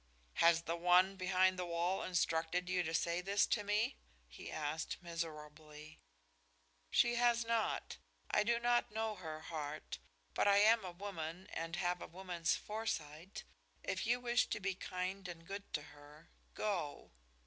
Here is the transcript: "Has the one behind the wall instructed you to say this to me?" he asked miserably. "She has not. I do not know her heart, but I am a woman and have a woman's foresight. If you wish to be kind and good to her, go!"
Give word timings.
"Has 0.41 0.63
the 0.63 0.75
one 0.75 1.15
behind 1.15 1.59
the 1.59 1.65
wall 1.67 2.01
instructed 2.01 2.67
you 2.67 2.81
to 2.81 2.91
say 2.91 3.21
this 3.21 3.45
to 3.45 3.63
me?" 3.63 3.97
he 4.27 4.49
asked 4.51 4.97
miserably. 4.99 5.99
"She 6.89 7.13
has 7.17 7.45
not. 7.45 7.99
I 8.31 8.41
do 8.41 8.59
not 8.59 8.91
know 8.91 9.13
her 9.13 9.41
heart, 9.41 9.99
but 10.33 10.47
I 10.47 10.57
am 10.57 10.83
a 10.83 10.91
woman 10.91 11.45
and 11.53 11.75
have 11.75 12.01
a 12.01 12.07
woman's 12.07 12.55
foresight. 12.55 13.43
If 13.83 14.07
you 14.07 14.19
wish 14.19 14.47
to 14.47 14.59
be 14.59 14.73
kind 14.73 15.27
and 15.27 15.45
good 15.45 15.71
to 15.73 15.83
her, 15.93 16.31
go!" 16.55 17.11